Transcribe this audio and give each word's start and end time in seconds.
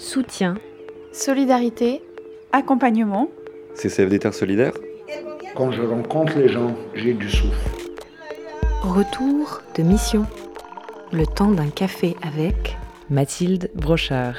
soutien, 0.00 0.54
solidarité, 1.12 2.00
accompagnement. 2.52 3.28
CCFD 3.74 4.18
Terre 4.18 4.32
Solidaire 4.34 4.72
Quand 5.54 5.70
je 5.70 5.82
rencontre 5.82 6.38
les 6.38 6.48
gens, 6.48 6.74
j'ai 6.94 7.12
du 7.12 7.28
souffle. 7.28 7.70
retour 8.82 9.60
de 9.76 9.82
mission. 9.82 10.26
Le 11.12 11.26
temps 11.26 11.50
d'un 11.50 11.68
café 11.68 12.16
avec 12.22 12.76
Mathilde 13.10 13.70
Brochard, 13.74 14.36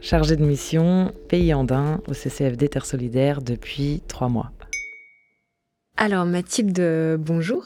chargée 0.00 0.36
de 0.36 0.44
mission 0.44 1.12
Pays 1.28 1.52
Andin 1.52 2.00
au 2.08 2.14
CCFD 2.14 2.68
Terre 2.68 2.86
Solidaire 2.86 3.42
depuis 3.42 4.00
trois 4.08 4.28
mois. 4.28 4.52
Alors 5.98 6.24
Mathilde, 6.24 7.16
bonjour. 7.20 7.64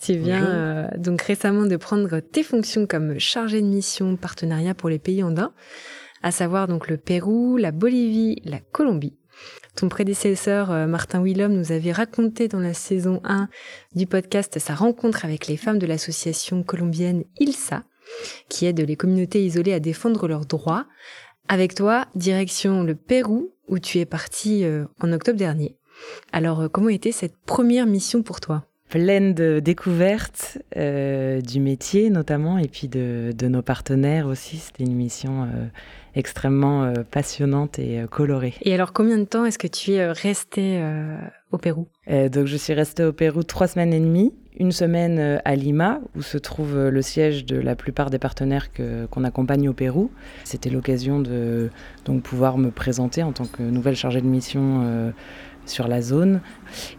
Tu 0.00 0.12
viens 0.14 0.40
Bonjour. 0.40 0.54
euh, 0.54 0.86
donc 0.98 1.22
récemment 1.22 1.64
de 1.66 1.76
prendre 1.76 2.20
tes 2.20 2.42
fonctions 2.42 2.86
comme 2.86 3.18
chargée 3.18 3.60
de 3.62 3.66
mission 3.66 4.14
partenariat 4.16 4.74
pour 4.74 4.88
les 4.90 4.98
pays 4.98 5.22
andins, 5.22 5.52
à 6.26 6.32
savoir 6.32 6.66
donc 6.66 6.88
le 6.88 6.96
Pérou, 6.96 7.56
la 7.56 7.70
Bolivie, 7.70 8.42
la 8.44 8.58
Colombie. 8.58 9.16
Ton 9.76 9.88
prédécesseur 9.88 10.72
euh, 10.72 10.88
Martin 10.88 11.22
Willem 11.22 11.52
nous 11.52 11.70
avait 11.70 11.92
raconté 11.92 12.48
dans 12.48 12.58
la 12.58 12.74
saison 12.74 13.20
1 13.22 13.48
du 13.94 14.08
podcast 14.08 14.58
sa 14.58 14.74
rencontre 14.74 15.24
avec 15.24 15.46
les 15.46 15.56
femmes 15.56 15.78
de 15.78 15.86
l'association 15.86 16.64
colombienne 16.64 17.22
ILSA, 17.38 17.84
qui 18.48 18.66
aide 18.66 18.80
les 18.80 18.96
communautés 18.96 19.44
isolées 19.44 19.72
à 19.72 19.78
défendre 19.78 20.26
leurs 20.26 20.46
droits. 20.46 20.86
Avec 21.46 21.76
toi, 21.76 22.06
direction 22.16 22.82
le 22.82 22.96
Pérou, 22.96 23.52
où 23.68 23.78
tu 23.78 24.00
es 24.00 24.04
parti 24.04 24.64
euh, 24.64 24.84
en 24.98 25.12
octobre 25.12 25.38
dernier. 25.38 25.76
Alors, 26.32 26.62
euh, 26.62 26.68
comment 26.68 26.88
était 26.88 27.12
cette 27.12 27.36
première 27.46 27.86
mission 27.86 28.24
pour 28.24 28.40
toi? 28.40 28.66
Pleine 28.88 29.34
de 29.34 29.58
découvertes 29.58 30.58
euh, 30.76 31.40
du 31.40 31.58
métier 31.58 32.08
notamment 32.08 32.56
et 32.56 32.68
puis 32.68 32.86
de, 32.86 33.32
de 33.36 33.48
nos 33.48 33.62
partenaires 33.62 34.26
aussi. 34.28 34.58
C'était 34.58 34.84
une 34.84 34.94
mission 34.94 35.42
euh, 35.42 35.66
extrêmement 36.14 36.84
euh, 36.84 36.94
passionnante 37.10 37.80
et 37.80 38.04
colorée. 38.08 38.54
Et 38.62 38.72
alors, 38.72 38.92
combien 38.92 39.18
de 39.18 39.24
temps 39.24 39.44
est-ce 39.44 39.58
que 39.58 39.66
tu 39.66 39.92
es 39.92 40.06
resté 40.06 40.78
euh, 40.78 41.18
au 41.50 41.58
Pérou? 41.58 41.88
Donc 42.08 42.46
je 42.46 42.56
suis 42.56 42.72
restée 42.74 43.02
au 43.02 43.12
Pérou 43.12 43.42
trois 43.42 43.66
semaines 43.66 43.92
et 43.92 43.98
demie, 43.98 44.32
une 44.60 44.70
semaine 44.70 45.40
à 45.44 45.56
Lima 45.56 46.00
où 46.14 46.22
se 46.22 46.38
trouve 46.38 46.88
le 46.88 47.02
siège 47.02 47.44
de 47.44 47.56
la 47.56 47.74
plupart 47.74 48.10
des 48.10 48.20
partenaires 48.20 48.68
qu'on 49.10 49.24
accompagne 49.24 49.68
au 49.68 49.72
Pérou. 49.72 50.12
C'était 50.44 50.70
l'occasion 50.70 51.18
de 51.18 51.70
donc 52.04 52.22
pouvoir 52.22 52.56
me 52.58 52.70
présenter 52.70 53.24
en 53.24 53.32
tant 53.32 53.46
que 53.46 53.64
nouvelle 53.64 53.96
chargée 53.96 54.20
de 54.20 54.28
mission 54.28 55.12
sur 55.66 55.88
la 55.88 56.00
zone. 56.02 56.40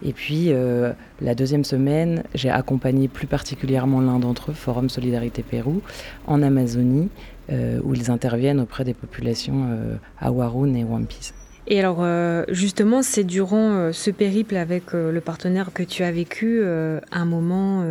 Et 0.03 0.13
puis 0.13 0.47
euh, 0.49 0.93
la 1.21 1.35
deuxième 1.35 1.63
semaine, 1.63 2.23
j'ai 2.33 2.49
accompagné 2.49 3.07
plus 3.07 3.27
particulièrement 3.27 4.01
l'un 4.01 4.19
d'entre 4.19 4.51
eux, 4.51 4.53
Forum 4.53 4.89
Solidarité 4.89 5.43
Pérou, 5.43 5.81
en 6.27 6.41
Amazonie, 6.43 7.09
euh, 7.49 7.79
où 7.83 7.93
ils 7.93 8.11
interviennent 8.11 8.59
auprès 8.59 8.83
des 8.83 8.93
populations 8.93 9.69
euh, 9.69 9.95
Awarun 10.19 10.73
et 10.73 10.83
Wampis. 10.83 11.31
Et 11.65 11.79
alors, 11.79 11.99
euh, 12.01 12.43
justement, 12.49 13.01
c'est 13.01 13.23
durant 13.23 13.91
ce 13.93 14.11
périple 14.11 14.57
avec 14.57 14.93
le 14.93 15.19
partenaire 15.19 15.71
que 15.73 15.83
tu 15.83 16.03
as 16.03 16.11
vécu 16.11 16.63
un 16.63 17.25
moment, 17.25 17.83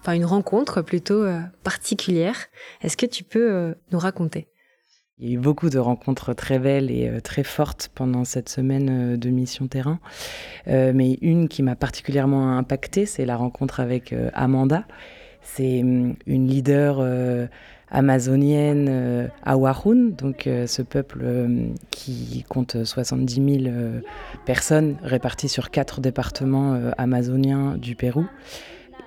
enfin 0.00 0.12
une 0.14 0.24
rencontre 0.24 0.82
plutôt 0.82 1.24
particulière. 1.62 2.36
Est-ce 2.82 2.96
que 2.96 3.06
tu 3.06 3.22
peux 3.22 3.74
nous 3.92 3.98
raconter? 4.00 4.48
Il 5.18 5.28
y 5.28 5.30
a 5.30 5.34
eu 5.34 5.38
beaucoup 5.38 5.70
de 5.70 5.78
rencontres 5.78 6.34
très 6.34 6.58
belles 6.58 6.90
et 6.90 7.08
euh, 7.08 7.20
très 7.20 7.44
fortes 7.44 7.90
pendant 7.94 8.24
cette 8.24 8.48
semaine 8.48 9.14
euh, 9.14 9.16
de 9.16 9.30
mission 9.30 9.68
terrain. 9.68 10.00
Euh, 10.66 10.92
mais 10.94 11.18
une 11.22 11.48
qui 11.48 11.62
m'a 11.62 11.76
particulièrement 11.76 12.56
impactée, 12.58 13.06
c'est 13.06 13.24
la 13.24 13.36
rencontre 13.36 13.80
avec 13.80 14.14
Amanda. 14.34 14.84
C'est 15.42 15.80
hum, 15.82 16.16
une 16.26 16.48
leader 16.48 17.00
amazonienne 17.94 18.88
euh, 18.90 19.28
Awarun, 19.44 20.10
donc 20.18 20.46
euh, 20.46 20.66
ce 20.66 20.82
peuple 20.82 21.24
qui 21.90 22.44
compte 22.48 22.84
70 22.84 23.34
000 23.34 23.46
euh, 23.66 24.00
personnes 24.44 24.96
réparties 25.02 25.48
sur 25.48 25.70
quatre 25.70 26.00
départements 26.00 26.78
amazoniens 26.98 27.76
du 27.76 27.94
Pérou. 27.94 28.26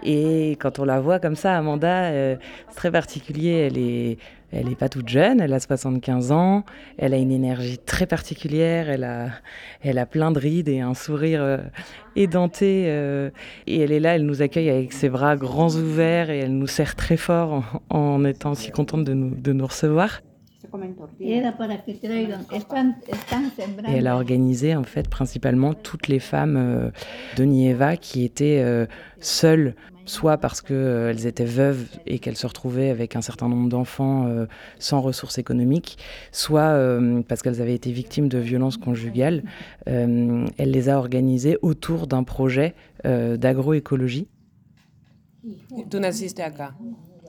Et 0.03 0.51
quand 0.59 0.79
on 0.79 0.85
la 0.85 0.99
voit 0.99 1.19
comme 1.19 1.35
ça, 1.35 1.57
Amanda, 1.57 2.11
c'est 2.11 2.75
très 2.75 2.91
particulier. 2.91 3.67
Elle 3.67 3.77
est, 3.77 4.17
elle 4.51 4.69
est 4.69 4.75
pas 4.75 4.89
toute 4.89 5.09
jeune, 5.09 5.41
elle 5.41 5.53
a 5.53 5.59
75 5.59 6.31
ans, 6.31 6.63
elle 6.97 7.13
a 7.13 7.17
une 7.17 7.31
énergie 7.31 7.77
très 7.77 8.05
particulière, 8.05 8.89
elle 8.89 9.03
a, 9.03 9.29
elle 9.81 9.97
a 9.97 10.05
plein 10.05 10.31
de 10.31 10.39
rides 10.39 10.69
et 10.69 10.79
un 10.79 10.93
sourire 10.93 11.41
euh, 11.41 11.57
édenté. 12.15 12.85
euh, 12.87 13.29
et 13.65 13.81
elle 13.81 13.91
est 13.91 13.99
là, 13.99 14.15
elle 14.15 14.25
nous 14.25 14.41
accueille 14.41 14.69
avec 14.69 14.93
ses 14.93 15.09
bras 15.09 15.35
grands 15.35 15.71
ouverts 15.75 16.29
et 16.29 16.39
elle 16.39 16.57
nous 16.57 16.67
serre 16.67 16.95
très 16.95 17.17
fort 17.17 17.63
en, 17.89 17.97
en 17.97 18.25
étant 18.25 18.53
si 18.55 18.71
contente 18.71 19.03
de 19.03 19.13
nous, 19.13 19.35
de 19.35 19.51
nous 19.53 19.65
recevoir. 19.67 20.21
Et 21.19 21.33
elle 23.93 24.07
a 24.07 24.15
organisé 24.15 24.75
en 24.75 24.83
fait 24.83 25.09
principalement 25.09 25.73
toutes 25.73 26.07
les 26.07 26.19
femmes 26.19 26.57
euh, 26.57 26.89
de 27.37 27.43
Nieva 27.43 27.97
qui 27.97 28.23
étaient 28.23 28.61
euh, 28.63 28.85
seules, 29.19 29.75
soit 30.05 30.37
parce 30.37 30.61
qu'elles 30.61 31.25
étaient 31.25 31.45
veuves 31.45 31.85
et 32.05 32.19
qu'elles 32.19 32.37
se 32.37 32.47
retrouvaient 32.47 32.89
avec 32.89 33.15
un 33.15 33.21
certain 33.21 33.49
nombre 33.49 33.69
d'enfants 33.69 34.25
euh, 34.27 34.45
sans 34.79 35.01
ressources 35.01 35.37
économiques, 35.37 35.97
soit 36.31 36.61
euh, 36.61 37.21
parce 37.27 37.41
qu'elles 37.41 37.61
avaient 37.61 37.75
été 37.75 37.91
victimes 37.91 38.29
de 38.29 38.37
violences 38.37 38.77
conjugales. 38.77 39.43
Euh, 39.87 40.45
elle 40.57 40.71
les 40.71 40.89
a 40.89 40.97
organisées 40.97 41.57
autour 41.61 42.07
d'un 42.07 42.23
projet 42.23 42.73
euh, 43.05 43.37
d'agroécologie. 43.37 44.27
Tú 45.89 45.99
naciste 45.99 46.39
acá, 46.39 46.73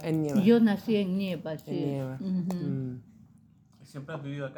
en 0.04 0.12
Nieva. 0.12 0.40
Yo 0.40 0.58
nací 0.58 0.96
en 0.96 1.08
Nieva, 1.16 1.56
sí. 1.58 1.70
En 1.70 1.74
Nieva. 1.74 2.18
Ujú. 2.20 2.54
Mm. 2.54 3.00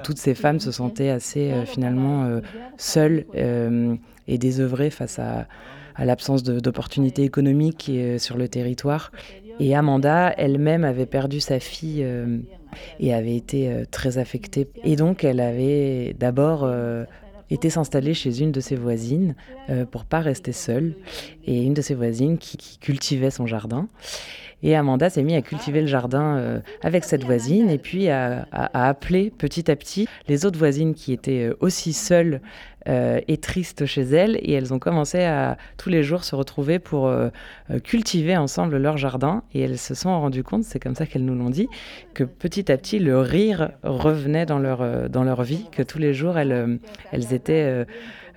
Toutes 0.02 0.18
ces 0.18 0.34
femmes 0.34 0.60
se 0.60 0.72
sentaient 0.72 1.10
assez 1.10 1.52
euh, 1.52 1.64
finalement 1.64 2.24
euh, 2.24 2.40
seules 2.76 3.26
euh, 3.34 3.94
et 4.26 4.38
désœuvrées 4.38 4.90
face 4.90 5.18
à, 5.18 5.46
l'absence 5.98 6.42
d'opportunités 6.42 7.24
économiques 7.24 7.90
sur 8.16 8.38
le 8.38 8.48
territoire. 8.48 9.12
Et 9.58 9.76
Amanda 9.76 10.32
elle-même 10.38 10.82
avait 10.82 11.04
perdu 11.04 11.40
sa 11.40 11.60
fille 11.60 12.06
et 13.00 13.12
avait 13.12 13.36
été 13.36 13.84
très 13.90 14.16
affectée. 14.16 14.70
Et 14.82 14.96
donc 14.96 15.24
elle 15.24 15.40
avait 15.40 16.16
d'abord 16.18 16.66
été 17.50 17.70
s'installer 17.70 18.14
chez 18.14 18.40
une 18.40 18.52
de 18.52 18.60
ses 18.60 18.76
voisines 18.76 19.34
euh, 19.68 19.84
pour 19.84 20.04
pas 20.04 20.20
rester 20.20 20.52
seule. 20.52 20.94
Et 21.46 21.62
une 21.62 21.74
de 21.74 21.82
ses 21.82 21.94
voisines 21.94 22.38
qui, 22.38 22.78
cultivait 22.78 23.30
son 23.30 23.46
jardin. 23.46 23.88
Et 24.62 24.76
Amanda 24.76 25.08
s'est 25.08 25.22
mise 25.22 25.36
à 25.36 25.42
cultiver 25.42 25.80
le 25.80 25.86
jardin 25.86 26.36
euh, 26.36 26.60
avec 26.82 27.04
cette 27.04 27.24
voisine 27.24 27.70
et 27.70 27.78
puis 27.78 28.08
à 28.10 28.46
appeler 28.52 29.30
petit 29.30 29.70
à 29.70 29.76
petit 29.76 30.06
les 30.28 30.44
autres 30.44 30.58
voisines 30.58 30.94
qui 30.94 31.12
étaient 31.12 31.48
euh, 31.48 31.56
aussi 31.60 31.92
seules 31.94 32.40
euh, 32.88 33.20
et 33.28 33.36
tristes 33.36 33.86
chez 33.86 34.02
elles. 34.02 34.38
Et 34.42 34.52
elles 34.52 34.72
ont 34.72 34.78
commencé 34.78 35.22
à 35.22 35.56
tous 35.76 35.90
les 35.90 36.02
jours 36.02 36.24
se 36.24 36.34
retrouver 36.34 36.78
pour 36.78 37.08
euh, 37.08 37.28
euh, 37.70 37.78
cultiver 37.78 38.36
ensemble 38.36 38.76
leur 38.76 38.96
jardin. 38.96 39.42
Et 39.54 39.60
elles 39.60 39.78
se 39.78 39.94
sont 39.94 40.18
rendues 40.20 40.44
compte, 40.44 40.64
c'est 40.64 40.80
comme 40.80 40.94
ça 40.94 41.06
qu'elles 41.06 41.24
nous 41.24 41.34
l'ont 41.34 41.50
dit, 41.50 41.68
que 42.14 42.24
petit 42.24 42.70
à 42.70 42.76
petit 42.76 42.98
le 42.98 43.20
rire 43.20 43.70
revenait 43.82 44.46
dans 44.46 44.58
leur, 44.58 44.82
euh, 44.82 45.08
dans 45.08 45.24
leur 45.24 45.42
vie, 45.42 45.66
que 45.72 45.82
tous 45.82 45.98
les 45.98 46.14
jours 46.14 46.38
elles, 46.38 46.52
euh, 46.52 46.76
elles 47.12 47.32
étaient... 47.32 47.64
euh, 47.64 47.84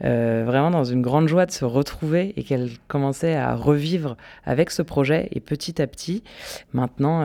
euh, 0.04 0.44
vraiment 0.46 0.72
dans 0.72 0.84
une 0.84 1.02
grande 1.02 1.28
joie 1.28 1.46
de 1.46 1.52
se 1.52 1.64
retrouver 1.66 2.34
et 2.36 2.44
qu'elles 2.44 2.72
commençaient 2.88 3.36
à 3.36 3.56
revivre 3.56 4.18
avec 4.44 4.72
ce 4.72 4.82
projet 4.82 5.30
et 5.32 5.40
petit 5.40 5.82
à 5.82 5.88
petit 5.88 6.24
maintenant 6.74 7.24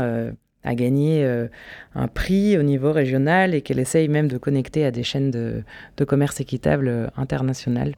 à 0.64 0.74
gagner 0.74 1.24
euh, 1.24 1.48
un 1.94 2.08
prix 2.08 2.58
au 2.58 2.62
niveau 2.62 2.92
régional 2.92 3.54
et 3.54 3.62
qu'elle 3.62 3.78
essaye 3.78 4.08
même 4.08 4.28
de 4.28 4.38
connecter 4.38 4.84
à 4.84 4.90
des 4.90 5.02
chaînes 5.02 5.30
de, 5.30 5.62
de 5.96 6.04
commerce 6.04 6.40
équitable 6.40 6.88
euh, 6.88 7.06
internationales. 7.16 7.94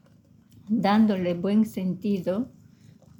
Dándole 0.68 1.34
buen 1.34 1.64
sentido. 1.64 2.46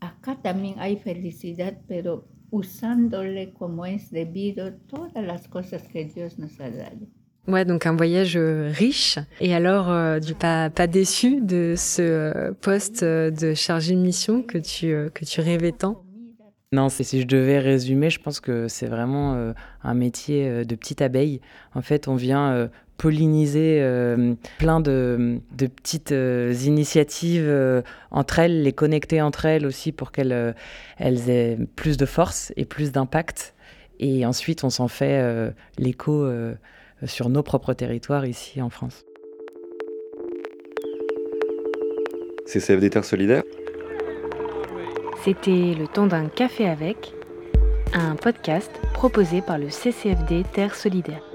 Acá 0.01 0.37
también 0.43 0.77
hay 0.79 0.97
felicidad, 0.97 1.75
pero 1.89 2.25
usándole 2.51 3.53
como 3.53 3.87
es 3.87 4.11
debido 4.11 4.73
todas 4.89 5.25
las 5.25 5.49
cosas 5.49 5.87
que 5.89 6.05
Dios 6.05 6.39
nos 6.39 6.59
ha 6.61 6.71
dado. 6.71 7.07
Ouais, 7.49 7.65
donc 7.65 7.87
un 7.87 7.97
voyage 7.97 8.37
euh, 8.37 8.71
riche. 8.73 9.19
Et 9.41 9.55
alors, 9.55 9.91
euh, 9.91 10.21
du 10.21 10.35
pas, 10.35 10.71
pas 10.71 10.87
déçu 10.87 11.41
de 11.41 11.75
ce 11.77 12.03
euh, 12.03 12.53
poste 12.61 13.03
de 13.03 13.55
chargé 13.55 13.95
de 13.95 14.01
mission 14.01 14.43
que 14.43 14.59
tu, 14.59 14.95
que 15.13 15.25
tu 15.25 15.41
rêvais 15.41 15.73
tant? 15.73 16.05
Non, 16.73 16.89
c'est- 16.89 17.03
si 17.03 17.21
je 17.21 17.27
devais 17.27 17.59
résumer, 17.59 18.11
je 18.11 18.21
pense 18.21 18.39
que 18.39 18.69
c'est 18.69 18.87
vraiment 18.87 19.35
euh, 19.35 19.53
un 19.83 19.95
métier 19.95 20.47
euh, 20.49 20.65
de 20.65 20.77
petite 20.77 21.03
abeille. 21.03 21.41
En 21.75 21.83
fait, 21.83 22.07
on 22.07 22.15
vient 22.15 22.53
euh, 22.53 22.69
polliniser 22.97 23.83
plein 24.59 24.79
de, 24.79 25.41
petites 25.57 26.11
initiatives 26.11 27.51
entre 28.11 28.41
elles, 28.41 28.63
les 28.63 28.75
connecter 28.75 29.23
entre 29.23 29.47
elles 29.47 29.65
aussi 29.65 29.91
pour 29.91 30.13
qu'elles 30.13 30.55
elles 30.99 31.31
aient 31.31 31.57
plus 31.77 31.97
de 31.97 32.05
force 32.05 32.53
et 32.59 32.67
plus 32.67 32.93
d'impact. 32.93 33.55
Et 34.01 34.27
ensuite, 34.27 34.65
on 34.65 34.69
s'en 34.71 34.87
fait 34.87 35.51
l'écho 35.79 36.31
sur 37.07 37.31
nos 37.31 37.43
propres 37.43 37.73
territoires 37.73 38.27
ici 38.27 38.61
en 38.61 38.69
France. 38.69 39.07
CCFD 42.45 42.91
Terre 42.91 43.07
Solidaire 43.07 43.45
C'était 45.23 45.75
Le 45.75 45.87
temps 45.87 46.07
d'un 46.07 46.29
café 46.29 46.67
avec, 46.67 47.13
un 47.93 48.17
podcast 48.17 48.71
proposé 48.95 49.43
par 49.43 49.59
le 49.59 49.69
CCFD 49.69 50.45
Terre 50.55 50.75
Solidaire. 50.75 51.30